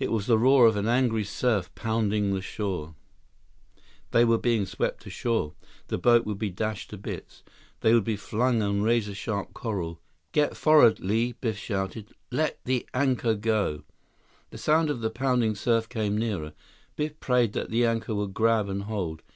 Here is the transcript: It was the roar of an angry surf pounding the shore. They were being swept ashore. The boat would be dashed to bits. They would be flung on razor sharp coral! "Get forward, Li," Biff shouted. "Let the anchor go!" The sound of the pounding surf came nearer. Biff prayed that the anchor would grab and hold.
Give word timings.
It 0.00 0.10
was 0.10 0.26
the 0.26 0.38
roar 0.40 0.66
of 0.66 0.74
an 0.74 0.88
angry 0.88 1.22
surf 1.22 1.72
pounding 1.76 2.34
the 2.34 2.42
shore. 2.42 2.96
They 4.10 4.24
were 4.24 4.38
being 4.38 4.66
swept 4.66 5.06
ashore. 5.06 5.52
The 5.86 5.98
boat 5.98 6.26
would 6.26 6.38
be 6.40 6.50
dashed 6.50 6.90
to 6.90 6.96
bits. 6.96 7.44
They 7.80 7.94
would 7.94 8.02
be 8.02 8.16
flung 8.16 8.60
on 8.60 8.82
razor 8.82 9.14
sharp 9.14 9.54
coral! 9.54 10.00
"Get 10.32 10.56
forward, 10.56 10.98
Li," 10.98 11.36
Biff 11.40 11.58
shouted. 11.58 12.10
"Let 12.32 12.58
the 12.64 12.88
anchor 12.92 13.34
go!" 13.36 13.84
The 14.50 14.58
sound 14.58 14.90
of 14.90 15.00
the 15.00 15.10
pounding 15.10 15.54
surf 15.54 15.88
came 15.88 16.18
nearer. 16.18 16.52
Biff 16.96 17.20
prayed 17.20 17.52
that 17.52 17.70
the 17.70 17.86
anchor 17.86 18.16
would 18.16 18.34
grab 18.34 18.68
and 18.68 18.82
hold. 18.82 19.22